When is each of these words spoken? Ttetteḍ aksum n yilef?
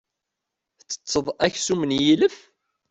Ttetteḍ 0.79 1.27
aksum 1.45 1.81
n 1.85 1.91
yilef? 2.03 2.37